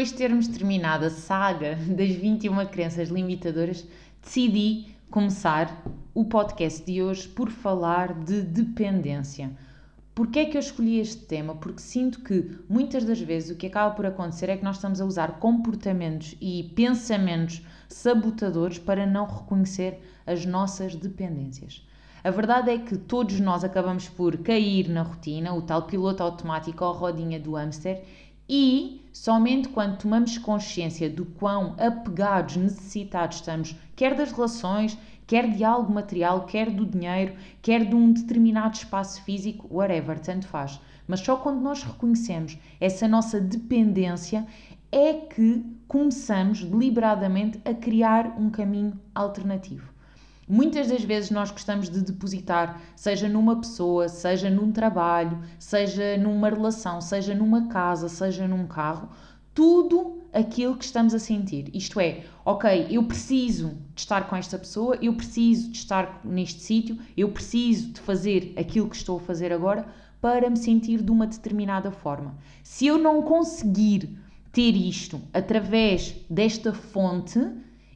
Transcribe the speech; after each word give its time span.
Depois 0.00 0.12
de 0.12 0.16
termos 0.16 0.48
terminado 0.48 1.04
a 1.04 1.10
saga 1.10 1.74
das 1.94 2.08
21 2.08 2.64
crenças 2.68 3.10
limitadoras, 3.10 3.86
decidi 4.22 4.86
começar 5.10 5.84
o 6.14 6.24
podcast 6.24 6.82
de 6.86 7.02
hoje 7.02 7.28
por 7.28 7.50
falar 7.50 8.14
de 8.14 8.40
dependência. 8.40 9.50
Porquê 10.14 10.38
é 10.38 10.44
que 10.46 10.56
eu 10.56 10.60
escolhi 10.60 10.98
este 11.00 11.26
tema? 11.26 11.54
Porque 11.54 11.82
sinto 11.82 12.20
que 12.20 12.50
muitas 12.66 13.04
das 13.04 13.20
vezes 13.20 13.50
o 13.50 13.56
que 13.56 13.66
acaba 13.66 13.94
por 13.94 14.06
acontecer 14.06 14.48
é 14.48 14.56
que 14.56 14.64
nós 14.64 14.76
estamos 14.76 15.02
a 15.02 15.04
usar 15.04 15.38
comportamentos 15.38 16.34
e 16.40 16.72
pensamentos 16.74 17.60
sabotadores 17.86 18.78
para 18.78 19.04
não 19.04 19.26
reconhecer 19.26 20.00
as 20.26 20.46
nossas 20.46 20.94
dependências. 20.94 21.86
A 22.24 22.30
verdade 22.30 22.70
é 22.70 22.78
que 22.78 22.96
todos 22.96 23.38
nós 23.38 23.64
acabamos 23.64 24.08
por 24.08 24.38
cair 24.38 24.88
na 24.88 25.02
rotina, 25.02 25.52
o 25.52 25.60
tal 25.60 25.82
piloto 25.82 26.22
automático 26.22 26.82
ou 26.86 26.94
rodinha 26.94 27.38
do 27.38 27.52
hamster, 27.52 28.02
e 28.48 28.99
somente 29.12 29.68
quando 29.68 29.98
tomamos 29.98 30.38
consciência 30.38 31.08
do 31.10 31.24
quão 31.24 31.74
apegados, 31.78 32.56
necessitados 32.56 33.36
estamos, 33.36 33.76
quer 33.96 34.14
das 34.14 34.32
relações, 34.32 34.96
quer 35.26 35.50
de 35.50 35.62
algo 35.62 35.92
material, 35.92 36.46
quer 36.46 36.70
do 36.70 36.84
dinheiro, 36.86 37.34
quer 37.62 37.84
de 37.84 37.94
um 37.94 38.12
determinado 38.12 38.76
espaço 38.76 39.22
físico, 39.22 39.68
whatever, 39.70 40.18
tanto 40.18 40.46
faz. 40.46 40.80
Mas 41.06 41.20
só 41.20 41.36
quando 41.36 41.60
nós 41.60 41.82
reconhecemos 41.82 42.56
essa 42.80 43.08
nossa 43.08 43.40
dependência 43.40 44.46
é 44.92 45.14
que 45.14 45.64
começamos 45.86 46.64
deliberadamente 46.64 47.60
a 47.64 47.74
criar 47.74 48.36
um 48.38 48.50
caminho 48.50 48.98
alternativo. 49.14 49.89
Muitas 50.52 50.88
das 50.88 51.04
vezes 51.04 51.30
nós 51.30 51.52
gostamos 51.52 51.88
de 51.88 52.00
depositar, 52.00 52.82
seja 52.96 53.28
numa 53.28 53.60
pessoa, 53.60 54.08
seja 54.08 54.50
num 54.50 54.72
trabalho, 54.72 55.38
seja 55.60 56.18
numa 56.18 56.50
relação, 56.50 57.00
seja 57.00 57.32
numa 57.36 57.68
casa, 57.68 58.08
seja 58.08 58.48
num 58.48 58.66
carro, 58.66 59.10
tudo 59.54 60.18
aquilo 60.32 60.76
que 60.76 60.84
estamos 60.84 61.14
a 61.14 61.20
sentir. 61.20 61.70
Isto 61.72 62.00
é, 62.00 62.24
ok, 62.44 62.88
eu 62.90 63.04
preciso 63.04 63.78
de 63.94 64.00
estar 64.00 64.28
com 64.28 64.34
esta 64.34 64.58
pessoa, 64.58 64.98
eu 65.00 65.14
preciso 65.14 65.70
de 65.70 65.78
estar 65.78 66.20
neste 66.24 66.60
sítio, 66.62 66.98
eu 67.16 67.30
preciso 67.30 67.92
de 67.92 68.00
fazer 68.00 68.52
aquilo 68.58 68.90
que 68.90 68.96
estou 68.96 69.18
a 69.18 69.22
fazer 69.22 69.52
agora 69.52 69.86
para 70.20 70.50
me 70.50 70.56
sentir 70.56 71.00
de 71.00 71.12
uma 71.12 71.28
determinada 71.28 71.92
forma. 71.92 72.36
Se 72.64 72.88
eu 72.88 72.98
não 72.98 73.22
conseguir 73.22 74.18
ter 74.50 74.72
isto 74.72 75.22
através 75.32 76.16
desta 76.28 76.72
fonte, 76.72 77.38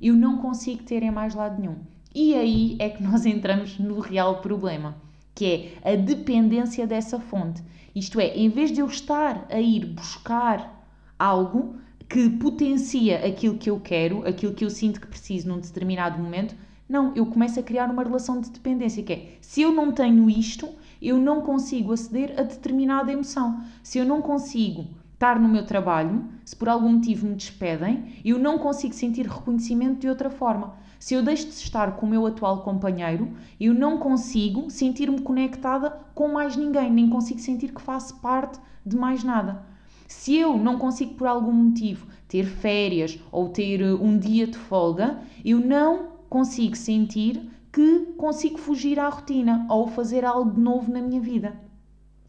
eu 0.01 0.15
não 0.15 0.39
consigo 0.39 0.85
ter 0.85 1.03
em 1.03 1.11
mais 1.11 1.35
lado 1.35 1.61
nenhum. 1.61 1.94
E 2.15 2.35
aí 2.35 2.77
é 2.79 2.89
que 2.89 3.03
nós 3.05 3.27
entramos 3.27 3.79
no 3.79 3.99
real 3.99 4.41
problema, 4.41 4.97
que 5.35 5.75
é 5.83 5.93
a 5.93 5.97
dependência 5.97 6.87
dessa 6.87 7.19
fonte. 7.19 7.63
Isto 7.95 8.21
é, 8.21 8.37
em 8.37 8.49
vez 8.49 8.71
de 8.71 8.81
eu 8.81 8.87
estar 8.87 9.47
a 9.51 9.61
ir 9.61 9.87
buscar 9.87 10.87
algo 11.19 11.77
que 12.09 12.29
potencia 12.31 13.27
aquilo 13.27 13.57
que 13.57 13.71
eu 13.71 13.81
quero, 13.81 14.27
aquilo 14.27 14.55
que 14.55 14.65
eu 14.65 14.71
sinto 14.71 15.01
que 15.01 15.07
preciso 15.07 15.49
num 15.49 15.59
determinado 15.59 16.23
momento, 16.23 16.55
não, 16.89 17.13
eu 17.17 17.25
começo 17.27 17.59
a 17.59 17.63
criar 17.63 17.91
uma 17.91 18.03
relação 18.03 18.41
de 18.41 18.51
dependência, 18.51 19.03
que 19.03 19.13
é, 19.13 19.39
se 19.41 19.63
eu 19.63 19.73
não 19.73 19.91
tenho 19.91 20.29
isto, 20.29 20.69
eu 21.01 21.17
não 21.19 21.41
consigo 21.41 21.93
aceder 21.93 22.35
a 22.39 22.43
determinada 22.43 23.11
emoção. 23.11 23.61
Se 23.83 23.99
eu 23.99 24.05
não 24.05 24.21
consigo 24.21 24.87
estar 25.15 25.41
no 25.41 25.49
meu 25.49 25.65
trabalho, 25.65 26.25
se 26.45 26.55
por 26.55 26.69
algum 26.69 26.93
motivo 26.93 27.27
me 27.27 27.35
despedem, 27.35 28.21
eu 28.25 28.39
não 28.39 28.59
consigo 28.59 28.93
sentir 28.93 29.27
reconhecimento 29.27 30.01
de 30.01 30.09
outra 30.09 30.29
forma. 30.29 30.75
Se 30.99 31.15
eu 31.15 31.23
deixo 31.23 31.47
de 31.49 31.55
estar 31.55 31.97
com 31.97 32.07
o 32.07 32.09
meu 32.09 32.27
atual 32.27 32.63
companheiro, 32.63 33.31
eu 33.61 33.75
não 33.75 33.99
consigo 33.99 34.71
sentir-me 34.71 35.21
conectada 35.21 35.91
com 36.15 36.29
mais 36.29 36.57
ninguém, 36.57 36.91
nem 36.91 37.09
consigo 37.09 37.41
sentir 37.41 37.73
que 37.73 37.83
faço 37.83 38.17
parte 38.21 38.59
de 38.85 38.97
mais 38.97 39.23
nada. 39.23 39.65
Se 40.07 40.37
eu 40.37 40.57
não 40.57 40.79
consigo, 40.79 41.15
por 41.15 41.27
algum 41.27 41.53
motivo, 41.53 42.07
ter 42.29 42.45
férias 42.45 43.19
ou 43.33 43.49
ter 43.49 43.83
uh, 43.83 44.03
um 44.03 44.19
dia 44.19 44.47
de 44.47 44.57
folga, 44.57 45.19
eu 45.45 45.59
não 45.61 46.09
consigo 46.29 46.77
sentir 46.77 47.51
que 47.73 48.13
consigo 48.17 48.59
fugir 48.59 48.99
à 48.99 49.09
rotina 49.09 49.67
ou 49.69 49.89
fazer 49.89 50.25
algo 50.25 50.53
de 50.53 50.61
novo 50.61 50.93
na 50.93 51.01
minha 51.01 51.21
vida. 51.21 51.57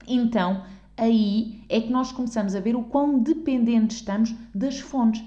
Então, 0.08 0.64
aí 0.98 1.62
é 1.70 1.80
que 1.82 1.92
nós 1.92 2.12
começamos 2.12 2.56
a 2.56 2.60
ver 2.60 2.76
o 2.76 2.84
quão 2.84 3.20
dependentes 3.20 3.98
estamos 3.98 4.34
das 4.54 4.80
fontes. 4.80 5.24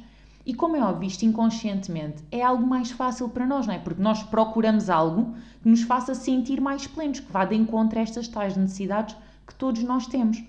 E 0.48 0.54
como 0.54 0.76
é 0.76 0.82
óbvio, 0.82 1.06
isto 1.06 1.26
inconscientemente 1.26 2.24
é 2.32 2.42
algo 2.42 2.66
mais 2.66 2.90
fácil 2.90 3.28
para 3.28 3.44
nós, 3.44 3.66
não 3.66 3.74
é? 3.74 3.78
Porque 3.78 4.00
nós 4.00 4.22
procuramos 4.22 4.88
algo 4.88 5.34
que 5.62 5.68
nos 5.68 5.82
faça 5.82 6.14
sentir 6.14 6.58
mais 6.58 6.86
plenos, 6.86 7.20
que 7.20 7.30
vá 7.30 7.44
de 7.44 7.54
encontro 7.54 7.98
a 7.98 8.02
estas 8.02 8.28
tais 8.28 8.56
necessidades 8.56 9.14
que 9.46 9.54
todos 9.54 9.82
nós 9.82 10.06
temos. 10.06 10.42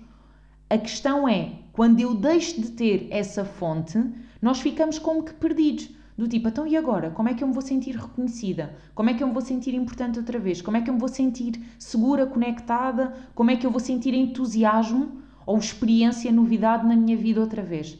A 0.70 0.78
questão 0.78 1.28
é, 1.28 1.52
quando 1.74 2.00
eu 2.00 2.14
deixo 2.14 2.62
de 2.62 2.70
ter 2.70 3.08
essa 3.10 3.44
fonte, 3.44 4.02
nós 4.40 4.58
ficamos 4.62 4.98
como 4.98 5.22
que 5.22 5.34
perdidos. 5.34 5.90
Do 6.16 6.26
tipo, 6.26 6.48
então 6.48 6.66
e 6.66 6.78
agora? 6.78 7.10
Como 7.10 7.28
é 7.28 7.34
que 7.34 7.44
eu 7.44 7.48
me 7.48 7.52
vou 7.52 7.62
sentir 7.62 7.94
reconhecida? 7.94 8.74
Como 8.94 9.10
é 9.10 9.12
que 9.12 9.22
eu 9.22 9.26
me 9.26 9.34
vou 9.34 9.42
sentir 9.42 9.74
importante 9.74 10.18
outra 10.18 10.38
vez? 10.38 10.62
Como 10.62 10.78
é 10.78 10.80
que 10.80 10.88
eu 10.88 10.94
me 10.94 11.00
vou 11.00 11.10
sentir 11.10 11.60
segura, 11.78 12.24
conectada? 12.24 13.12
Como 13.34 13.50
é 13.50 13.56
que 13.56 13.66
eu 13.66 13.70
vou 13.70 13.80
sentir 13.80 14.14
entusiasmo 14.14 15.20
ou 15.44 15.58
experiência, 15.58 16.32
novidade 16.32 16.86
na 16.86 16.96
minha 16.96 17.18
vida 17.18 17.38
outra 17.38 17.62
vez? 17.62 17.98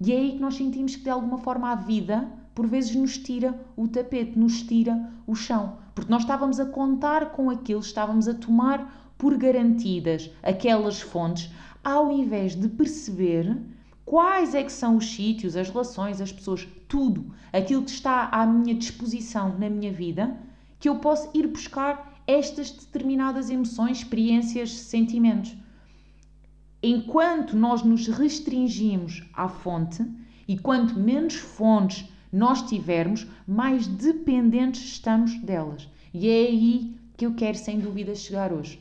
E 0.00 0.12
é 0.12 0.16
aí 0.16 0.32
que 0.32 0.40
nós 0.40 0.54
sentimos 0.54 0.96
que 0.96 1.02
de 1.02 1.10
alguma 1.10 1.36
forma 1.36 1.70
a 1.70 1.74
vida, 1.74 2.26
por 2.54 2.66
vezes, 2.66 2.96
nos 2.96 3.18
tira 3.18 3.60
o 3.76 3.86
tapete, 3.86 4.38
nos 4.38 4.62
tira 4.62 5.10
o 5.26 5.34
chão. 5.34 5.76
Porque 5.94 6.10
nós 6.10 6.22
estávamos 6.22 6.58
a 6.58 6.64
contar 6.64 7.32
com 7.32 7.50
aquilo, 7.50 7.80
estávamos 7.80 8.26
a 8.26 8.32
tomar 8.32 9.12
por 9.18 9.36
garantidas 9.36 10.30
aquelas 10.42 11.02
fontes, 11.02 11.50
ao 11.84 12.10
invés 12.10 12.54
de 12.56 12.68
perceber 12.68 13.58
quais 14.06 14.54
é 14.54 14.62
que 14.62 14.72
são 14.72 14.96
os 14.96 15.14
sítios, 15.14 15.54
as 15.54 15.68
relações, 15.68 16.20
as 16.20 16.32
pessoas, 16.32 16.66
tudo, 16.88 17.34
aquilo 17.52 17.82
que 17.82 17.90
está 17.90 18.30
à 18.32 18.46
minha 18.46 18.74
disposição 18.74 19.58
na 19.58 19.68
minha 19.68 19.92
vida, 19.92 20.34
que 20.78 20.88
eu 20.88 20.96
posso 20.96 21.28
ir 21.34 21.46
buscar 21.46 22.10
estas 22.26 22.70
determinadas 22.70 23.50
emoções, 23.50 23.98
experiências, 23.98 24.72
sentimentos 24.72 25.54
enquanto 26.82 27.56
nós 27.56 27.82
nos 27.82 28.06
restringimos 28.06 29.22
à 29.34 29.48
fonte 29.48 30.04
e 30.48 30.58
quanto 30.58 30.98
menos 30.98 31.34
fontes 31.34 32.08
nós 32.32 32.62
tivermos, 32.62 33.26
mais 33.46 33.86
dependentes 33.86 34.82
estamos 34.82 35.34
delas. 35.40 35.88
E 36.14 36.28
é 36.28 36.46
aí 36.46 36.94
que 37.16 37.26
eu 37.26 37.34
quero 37.34 37.58
sem 37.58 37.78
dúvida 37.78 38.14
chegar 38.14 38.52
hoje. 38.52 38.80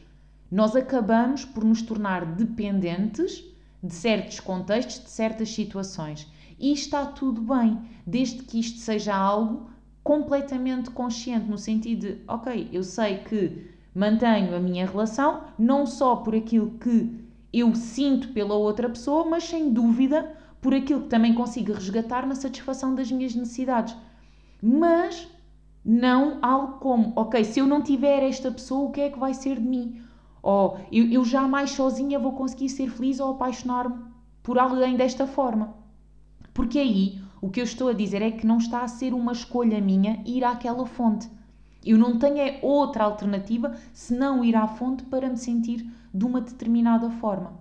Nós 0.51 0.75
acabamos 0.75 1.45
por 1.45 1.63
nos 1.63 1.81
tornar 1.81 2.25
dependentes 2.25 3.43
de 3.83 3.93
certos 3.93 4.39
contextos, 4.39 5.03
de 5.03 5.09
certas 5.09 5.49
situações. 5.49 6.27
E 6.59 6.71
está 6.73 7.05
tudo 7.05 7.41
bem, 7.41 7.79
desde 8.05 8.43
que 8.43 8.59
isto 8.59 8.79
seja 8.79 9.15
algo 9.15 9.69
completamente 10.03 10.89
consciente, 10.89 11.49
no 11.49 11.57
sentido 11.57 12.07
de, 12.07 12.17
ok, 12.27 12.69
eu 12.71 12.83
sei 12.83 13.19
que 13.19 13.69
mantenho 13.93 14.55
a 14.55 14.59
minha 14.59 14.85
relação 14.85 15.43
não 15.57 15.85
só 15.85 16.15
por 16.17 16.35
aquilo 16.35 16.71
que 16.79 17.18
eu 17.51 17.73
sinto 17.75 18.29
pela 18.29 18.55
outra 18.55 18.89
pessoa, 18.89 19.25
mas 19.25 19.43
sem 19.43 19.71
dúvida 19.71 20.35
por 20.61 20.73
aquilo 20.73 21.01
que 21.01 21.09
também 21.09 21.33
consigo 21.33 21.73
resgatar 21.73 22.27
na 22.27 22.35
satisfação 22.35 22.93
das 22.93 23.11
minhas 23.11 23.33
necessidades. 23.33 23.95
Mas 24.61 25.27
não 25.83 26.37
algo 26.41 26.79
como, 26.79 27.13
ok, 27.15 27.43
se 27.43 27.59
eu 27.59 27.65
não 27.65 27.81
tiver 27.81 28.23
esta 28.23 28.51
pessoa, 28.51 28.89
o 28.89 28.91
que 28.91 29.01
é 29.01 29.09
que 29.09 29.19
vai 29.19 29.33
ser 29.33 29.59
de 29.59 29.67
mim? 29.67 30.01
Ou 30.41 30.77
eu, 30.91 31.05
eu 31.09 31.25
jamais 31.25 31.71
sozinha 31.71 32.19
vou 32.19 32.33
conseguir 32.33 32.69
ser 32.69 32.89
feliz 32.89 33.19
ou 33.19 33.31
apaixonar-me 33.31 34.03
por 34.43 34.59
alguém 34.59 34.95
desta 34.95 35.25
forma. 35.25 35.75
Porque 36.53 36.79
aí 36.79 37.21
o 37.41 37.49
que 37.49 37.59
eu 37.59 37.63
estou 37.63 37.87
a 37.87 37.93
dizer 37.93 38.21
é 38.21 38.31
que 38.31 38.45
não 38.45 38.57
está 38.57 38.81
a 38.81 38.87
ser 38.87 39.13
uma 39.13 39.31
escolha 39.31 39.79
minha 39.79 40.21
ir 40.25 40.43
àquela 40.43 40.85
fonte. 40.85 41.29
Eu 41.85 41.97
não 41.97 42.19
tenho 42.19 42.37
é 42.37 42.59
outra 42.61 43.05
alternativa 43.05 43.75
senão 43.93 44.43
ir 44.43 44.55
à 44.55 44.67
fonte 44.67 45.03
para 45.03 45.29
me 45.29 45.37
sentir 45.37 45.85
de 46.13 46.25
uma 46.25 46.41
determinada 46.41 47.09
forma. 47.09 47.53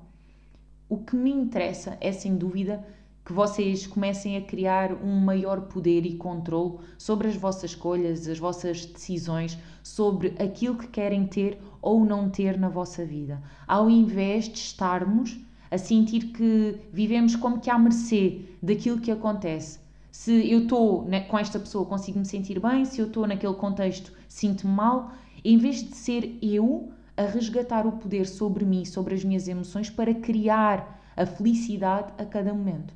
O 0.89 0.99
que 0.99 1.15
me 1.15 1.31
interessa 1.31 1.97
é, 2.01 2.11
sem 2.11 2.37
dúvida, 2.37 2.85
que 3.25 3.33
vocês 3.33 3.87
comecem 3.87 4.39
a 4.39 4.41
criar 4.41 4.93
um 5.05 5.21
maior 5.21 5.63
poder 5.63 6.07
e 6.07 6.17
controle 6.17 6.79
sobre 6.97 7.29
as 7.29 7.37
vossas 7.37 7.73
escolhas, 7.73 8.27
as 8.27 8.39
vossas 8.39 8.87
decisões, 8.87 9.59
sobre 9.83 10.35
aquilo 10.39 10.79
que 10.79 10.89
querem 10.89 11.27
ter 11.27 11.61
ou 11.83 12.05
não 12.07 12.31
ter 12.31 12.59
na 12.59 12.71
vossa 12.71 13.05
vida, 13.05 13.43
ao 13.67 13.91
invés 13.91 14.49
de 14.49 14.59
estarmos 14.59 15.39
a 15.71 15.77
sentir 15.77 16.33
que 16.33 16.81
vivemos 16.91 17.37
como 17.37 17.61
que 17.61 17.69
à 17.69 17.79
mercê 17.79 18.47
daquilo 18.63 18.99
que 18.99 19.11
acontece. 19.11 19.79
Se 20.19 20.51
eu 20.51 20.65
estou 20.65 21.07
com 21.29 21.39
esta 21.39 21.61
pessoa, 21.61 21.87
consigo 21.87 22.19
me 22.19 22.25
sentir 22.25 22.59
bem, 22.59 22.85
se 22.85 23.01
eu 23.01 23.07
estou 23.07 23.25
naquele 23.25 23.55
contexto, 23.55 24.13
sinto-me 24.29 24.73
mal, 24.75 25.13
em 25.45 25.57
vez 25.57 25.77
de 25.77 25.95
ser 25.95 26.37
eu 26.43 26.91
a 27.17 27.23
resgatar 27.23 27.87
o 27.87 27.93
poder 27.93 28.27
sobre 28.27 28.65
mim, 28.65 28.85
sobre 28.85 29.15
as 29.15 29.23
minhas 29.23 29.47
emoções, 29.47 29.89
para 29.89 30.13
criar 30.13 31.01
a 31.17 31.25
felicidade 31.25 32.13
a 32.19 32.25
cada 32.25 32.53
momento. 32.53 32.93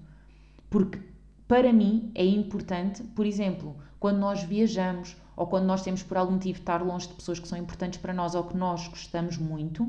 Porque 0.68 0.98
para 1.46 1.72
mim 1.72 2.10
é 2.12 2.24
importante, 2.26 3.04
por 3.04 3.24
exemplo, 3.24 3.76
quando 4.00 4.18
nós 4.18 4.42
viajamos 4.42 5.16
ou 5.36 5.46
quando 5.46 5.66
nós 5.66 5.84
temos 5.84 6.02
por 6.02 6.16
algum 6.16 6.32
motivo 6.32 6.58
estar 6.58 6.82
longe 6.82 7.06
de 7.06 7.14
pessoas 7.14 7.38
que 7.38 7.46
são 7.46 7.56
importantes 7.56 8.00
para 8.00 8.12
nós 8.12 8.34
ou 8.34 8.42
que 8.42 8.56
nós 8.56 8.88
gostamos 8.88 9.38
muito, 9.38 9.88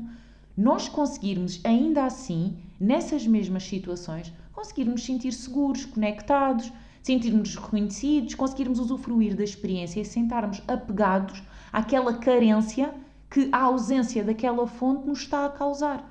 nós 0.56 0.88
conseguirmos 0.88 1.60
ainda 1.64 2.04
assim, 2.04 2.56
nessas 2.78 3.26
mesmas 3.26 3.64
situações, 3.64 4.32
conseguirmos 4.52 5.04
sentir 5.04 5.32
seguros, 5.32 5.84
conectados, 5.84 6.72
sentirmos 7.04 7.54
reconhecidos, 7.54 8.34
conseguirmos 8.34 8.80
usufruir 8.80 9.36
da 9.36 9.44
experiência 9.44 10.00
e 10.00 10.06
sentarmos 10.06 10.62
apegados 10.66 11.42
àquela 11.70 12.14
carência 12.14 12.94
que 13.30 13.50
a 13.52 13.60
ausência 13.60 14.24
daquela 14.24 14.66
fonte 14.66 15.06
nos 15.06 15.20
está 15.20 15.44
a 15.44 15.50
causar. 15.50 16.10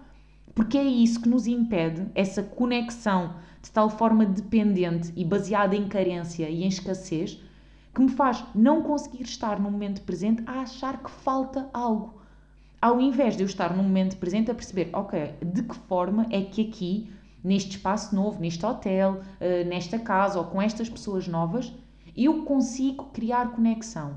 Porque 0.53 0.77
é 0.77 0.83
isso 0.83 1.19
que 1.19 1.27
nos 1.27 1.47
impede, 1.47 2.05
essa 2.13 2.43
conexão 2.43 3.33
de 3.59 3.71
tal 3.71 3.89
forma 3.89 4.23
dependente 4.23 5.11
e 5.15 5.25
baseada 5.25 5.75
em 5.75 5.87
carência 5.87 6.47
e 6.47 6.63
em 6.63 6.67
escassez, 6.67 7.41
que 7.91 8.01
me 8.01 8.09
faz 8.09 8.45
não 8.53 8.83
conseguir 8.83 9.23
estar 9.23 9.59
no 9.59 9.71
momento 9.71 10.01
presente 10.01 10.43
a 10.45 10.61
achar 10.61 11.01
que 11.01 11.09
falta 11.09 11.67
algo. 11.73 12.21
Ao 12.79 13.01
invés 13.01 13.35
de 13.35 13.41
eu 13.41 13.47
estar 13.47 13.75
no 13.75 13.81
momento 13.81 14.17
presente 14.17 14.51
a 14.51 14.53
perceber, 14.53 14.91
ok, 14.93 15.33
de 15.43 15.63
que 15.63 15.75
forma 15.75 16.27
é 16.29 16.41
que 16.43 16.67
aqui, 16.67 17.09
neste 17.43 17.71
espaço 17.71 18.15
novo, 18.15 18.39
neste 18.39 18.65
hotel, 18.65 19.21
eh, 19.39 19.63
nesta 19.63 19.99
casa 19.99 20.39
ou 20.39 20.45
com 20.45 20.61
estas 20.61 20.89
pessoas 20.89 21.27
novas, 21.27 21.73
eu 22.15 22.43
consigo 22.43 23.05
criar 23.05 23.51
conexão 23.51 24.15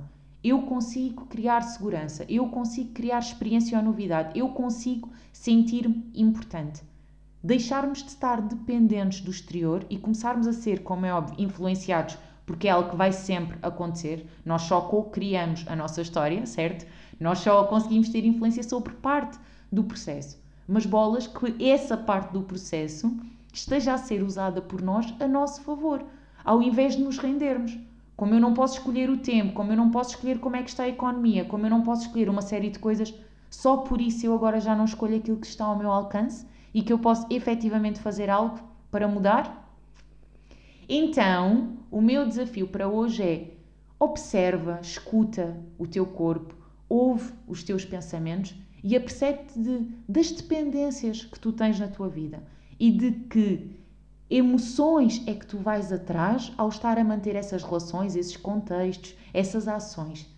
eu 0.49 0.63
consigo 0.63 1.27
criar 1.27 1.63
segurança, 1.63 2.25
eu 2.29 2.49
consigo 2.49 2.93
criar 2.93 3.19
experiência 3.19 3.77
ou 3.77 3.85
novidade, 3.85 4.39
eu 4.39 4.51
consigo 4.51 5.11
sentir-me 5.33 6.09
importante. 6.15 6.85
Deixarmos 7.43 8.05
de 8.05 8.11
estar 8.11 8.41
dependentes 8.41 9.21
do 9.21 9.31
exterior 9.33 9.85
e 9.91 9.99
começarmos 9.99 10.47
a 10.47 10.53
ser, 10.53 10.85
como 10.85 11.05
é 11.05 11.13
óbvio, 11.13 11.35
influenciados, 11.45 12.17
porque 12.47 12.69
é 12.69 12.71
algo 12.71 12.91
que 12.91 12.97
vai 12.97 13.13
sempre 13.13 13.59
acontecer. 13.61 14.25
Nós 14.45 14.63
só 14.63 14.83
co-criamos 14.83 15.65
a 15.67 15.75
nossa 15.75 16.01
história, 16.01 16.47
certo? 16.47 16.87
Nós 17.19 17.41
só 17.41 17.65
conseguimos 17.65 18.09
ter 18.09 18.25
influência 18.25 18.63
sobre 18.63 18.93
parte 18.95 19.37
do 19.71 19.83
processo. 19.83 20.39
Mas 20.67 20.87
bolas 20.87 21.27
que 21.27 21.65
essa 21.65 21.97
parte 21.97 22.33
do 22.33 22.43
processo 22.43 23.17
esteja 23.53 23.95
a 23.95 23.99
ser 23.99 24.23
usada 24.23 24.61
por 24.61 24.83
nós 24.83 25.15
a 25.21 25.29
nosso 25.29 25.63
favor, 25.63 26.05
ao 26.45 26.63
invés 26.63 26.97
de 26.97 27.03
nos 27.03 27.19
rendermos 27.19 27.79
como 28.17 28.35
eu 28.35 28.41
não 28.41 28.55
posso 28.55 28.79
escolher 28.79 29.11
o 29.11 29.19
tempo, 29.19 29.53
como 29.53 29.73
eu 29.73 29.77
não 29.77 29.91
posso 29.91 30.15
escolher 30.15 30.39
como 30.39 30.57
é 30.57 30.63
que 30.63 30.71
está 30.71 30.85
a 30.85 30.89
economia, 30.89 31.45
como 31.45 31.67
eu 31.67 31.71
não 31.71 31.83
posso 31.83 32.07
escolher 32.07 32.31
uma 32.31 32.41
série 32.41 32.71
de 32.71 32.79
coisas, 32.79 33.15
só 33.51 33.77
por 33.77 34.01
isso 34.01 34.25
eu 34.25 34.35
agora 34.35 34.59
já 34.59 34.75
não 34.75 34.87
escolho 34.87 35.17
aquilo 35.17 35.37
que 35.37 35.47
está 35.47 35.67
ao 35.67 35.77
meu 35.77 35.91
alcance 35.91 36.47
e 36.73 36.83
que 36.83 36.93
eu 36.93 36.99
posso 36.99 37.27
efetivamente 37.31 38.01
fazer 38.01 38.31
algo 38.31 38.59
para 38.91 39.07
mudar? 39.07 39.71
Então, 40.89 41.77
o 41.91 42.01
meu 42.01 42.27
desafio 42.27 42.67
para 42.67 42.89
hoje 42.89 43.23
é 43.23 43.51
observa, 43.99 44.79
escuta 44.81 45.57
o 45.79 45.87
teu 45.87 46.07
corpo, 46.07 46.55
ouve 46.89 47.33
os 47.47 47.63
teus 47.63 47.85
pensamentos 47.85 48.55
e 48.87 48.95
apercebe-te 48.95 49.59
de, 49.59 49.81
das 50.09 50.31
dependências 50.31 51.25
que 51.25 51.41
tu 51.41 51.51
tens 51.53 51.81
na 51.81 51.89
tua 51.89 52.09
vida 52.09 52.41
e 52.79 52.93
de 52.93 53.11
que 53.11 53.69
emoções 54.31 55.25
é 55.27 55.35
que 55.35 55.45
tu 55.45 55.59
vais 55.59 55.93
atrás 55.93 56.53
ao 56.57 56.69
estar 56.69 56.97
a 56.97 57.03
manter 57.03 57.35
essas 57.35 57.65
relações, 57.65 58.15
esses 58.15 58.37
contextos, 58.37 59.17
essas 59.35 59.67
ações. 59.67 60.33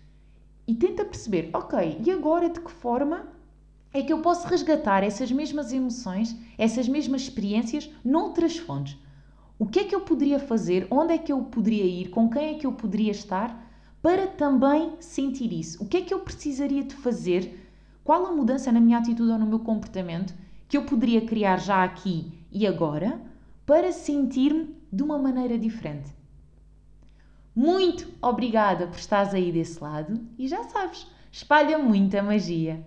E 0.67 0.73
tenta 0.73 1.05
perceber, 1.05 1.51
ok, 1.53 2.01
e 2.03 2.09
agora 2.09 2.49
de 2.49 2.59
que 2.59 2.71
forma 2.71 3.27
é 3.93 4.01
que 4.01 4.11
eu 4.11 4.19
posso 4.19 4.47
resgatar 4.47 5.03
essas 5.03 5.31
mesmas 5.31 5.71
emoções, 5.71 6.35
essas 6.57 6.89
mesmas 6.89 7.21
experiências 7.21 7.87
noutras 8.03 8.57
fontes? 8.57 8.97
O 9.59 9.67
que 9.67 9.81
é 9.81 9.83
que 9.83 9.93
eu 9.93 10.01
poderia 10.01 10.39
fazer? 10.39 10.87
Onde 10.89 11.13
é 11.13 11.19
que 11.19 11.31
eu 11.31 11.43
poderia 11.43 11.85
ir? 11.85 12.09
Com 12.09 12.27
quem 12.27 12.55
é 12.55 12.57
que 12.57 12.65
eu 12.65 12.73
poderia 12.73 13.11
estar? 13.11 13.63
Para 14.01 14.25
também 14.25 14.93
sentir 14.99 15.53
isso. 15.53 15.83
O 15.83 15.87
que 15.87 15.97
é 15.97 16.01
que 16.01 16.11
eu 16.11 16.21
precisaria 16.21 16.83
de 16.83 16.95
fazer? 16.95 17.68
Qual 18.09 18.25
a 18.25 18.31
mudança 18.31 18.71
na 18.71 18.79
minha 18.79 18.97
atitude 18.97 19.31
ou 19.31 19.37
no 19.37 19.45
meu 19.45 19.59
comportamento 19.59 20.33
que 20.67 20.75
eu 20.75 20.83
poderia 20.83 21.27
criar 21.27 21.57
já 21.57 21.83
aqui 21.83 22.33
e 22.51 22.65
agora? 22.65 23.21
para 23.67 23.91
sentir-me 23.91 24.75
de 24.91 25.03
uma 25.03 25.19
maneira 25.19 25.59
diferente. 25.59 26.11
Muito 27.55 28.11
obrigada 28.19 28.87
por 28.87 28.97
estares 28.97 29.31
aí 29.35 29.51
desse 29.51 29.79
lado 29.79 30.19
e 30.39 30.47
já 30.47 30.63
sabes, 30.63 31.05
espalha 31.31 31.77
muita 31.77 32.23
magia. 32.23 32.83